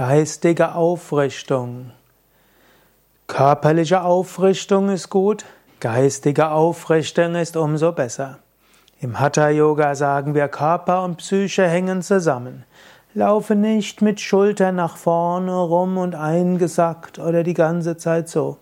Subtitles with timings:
[0.00, 1.90] Geistige Aufrichtung.
[3.26, 5.44] Körperliche Aufrichtung ist gut,
[5.78, 8.38] geistige Aufrichtung ist umso besser.
[9.02, 12.64] Im Hatha Yoga sagen wir, Körper und Psyche hängen zusammen.
[13.12, 18.56] Laufe nicht mit Schultern nach vorne rum und eingesackt oder die ganze Zeit so.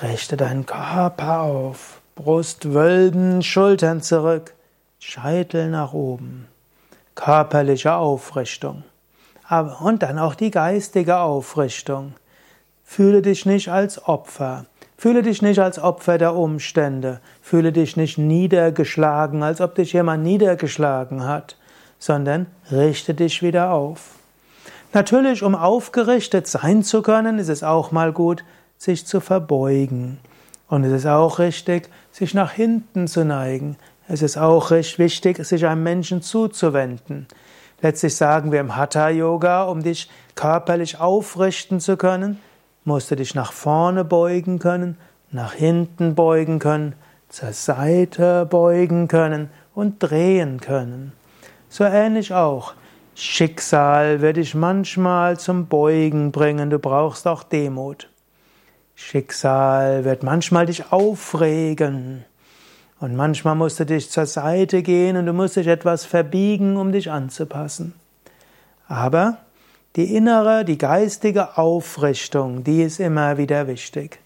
[0.00, 4.54] Richte deinen Körper auf, Brust wölben, Schultern zurück,
[5.00, 6.46] Scheitel nach oben.
[7.16, 8.84] Körperliche Aufrichtung
[9.48, 12.14] und dann auch die geistige Aufrichtung.
[12.84, 14.66] Fühle dich nicht als Opfer.
[14.98, 17.20] Fühle dich nicht als Opfer der Umstände.
[17.42, 21.56] Fühle dich nicht niedergeschlagen, als ob dich jemand niedergeschlagen hat,
[21.98, 24.16] sondern richte dich wieder auf.
[24.92, 28.44] Natürlich, um aufgerichtet sein zu können, ist es auch mal gut,
[28.78, 30.18] sich zu verbeugen.
[30.68, 33.76] Und es ist auch richtig, sich nach hinten zu neigen.
[34.08, 37.26] Es ist auch wichtig, sich einem Menschen zuzuwenden.
[37.82, 42.40] Letztlich sagen wir im Hatha Yoga, um dich körperlich aufrichten zu können,
[42.84, 44.96] musst du dich nach vorne beugen können,
[45.30, 46.94] nach hinten beugen können,
[47.28, 51.12] zur Seite beugen können und drehen können.
[51.68, 52.74] So ähnlich auch.
[53.14, 58.10] Schicksal wird dich manchmal zum Beugen bringen, du brauchst auch Demut.
[58.94, 62.24] Schicksal wird manchmal dich aufregen.
[62.98, 66.92] Und manchmal musst du dich zur Seite gehen und du musst dich etwas verbiegen, um
[66.92, 67.94] dich anzupassen.
[68.88, 69.38] Aber
[69.96, 74.20] die innere, die geistige Aufrichtung, die ist immer wieder wichtig.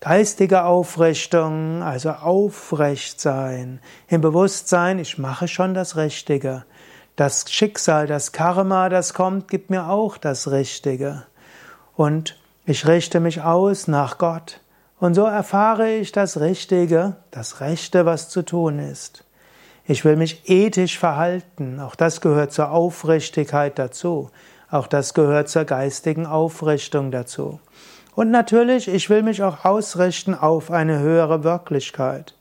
[0.00, 6.64] Geistige Aufrichtung, also aufrecht sein, im Bewusstsein, ich mache schon das Richtige.
[7.16, 11.24] Das Schicksal, das Karma, das kommt, gibt mir auch das Richtige.
[11.96, 14.60] Und ich richte mich aus nach Gott.
[15.00, 19.24] Und so erfahre ich das Richtige, das Rechte, was zu tun ist.
[19.86, 21.80] Ich will mich ethisch verhalten.
[21.80, 24.30] Auch das gehört zur Aufrichtigkeit dazu.
[24.70, 27.60] Auch das gehört zur geistigen Aufrichtung dazu.
[28.14, 32.34] Und natürlich, ich will mich auch ausrichten auf eine höhere Wirklichkeit.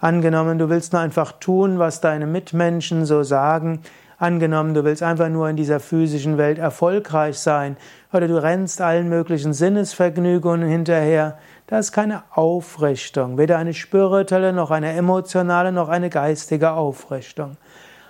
[0.00, 3.80] Angenommen, du willst nur einfach tun, was deine Mitmenschen so sagen,
[4.24, 7.76] Angenommen, du willst einfach nur in dieser physischen Welt erfolgreich sein
[8.10, 11.36] oder du rennst allen möglichen Sinnesvergnügungen hinterher,
[11.66, 17.58] das ist keine Aufrichtung, weder eine spirituelle noch eine emotionale noch eine geistige Aufrichtung.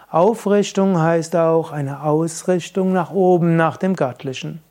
[0.09, 4.63] Aufrichtung heißt auch eine Ausrichtung nach oben, nach dem Göttlichen.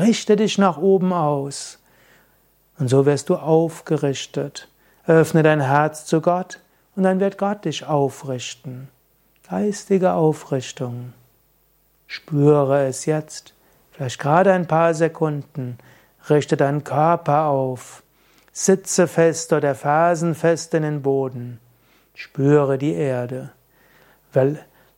[0.00, 1.78] Richte dich nach oben aus.
[2.80, 4.68] Und so wirst du aufgerichtet.
[5.06, 6.58] Öffne dein Herz zu Gott
[6.96, 8.88] und dann wird Gott dich aufrichten
[9.52, 11.12] geistige Aufrichtung.
[12.06, 13.52] Spüre es jetzt,
[13.90, 15.76] vielleicht gerade ein paar Sekunden.
[16.30, 18.02] Richte deinen Körper auf.
[18.50, 21.60] Sitze fest oder Fersen fest in den Boden.
[22.14, 23.50] Spüre die Erde.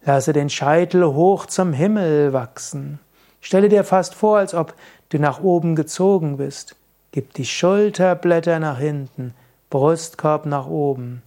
[0.04, 3.00] Lasse den Scheitel hoch zum Himmel wachsen.
[3.40, 4.74] Stelle dir fast vor, als ob
[5.08, 6.76] du nach oben gezogen bist.
[7.10, 9.34] Gib die Schulterblätter nach hinten,
[9.68, 11.23] Brustkorb nach oben.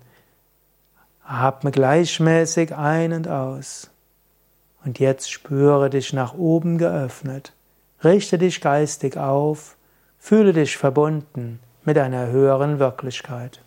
[1.30, 3.92] Atme gleichmäßig ein und aus.
[4.86, 7.54] Und jetzt spüre dich nach oben geöffnet.
[8.02, 9.76] Richte dich geistig auf.
[10.18, 13.62] Fühle dich verbunden mit einer höheren Wirklichkeit.